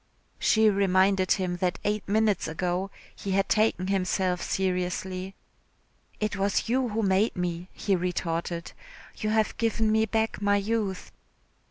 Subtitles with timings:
[0.39, 5.35] She reminded him that eight minutes ago he had taken himself seriously.
[6.19, 8.71] "It was you who made me," he retorted,
[9.17, 11.11] "you have given me back my youth."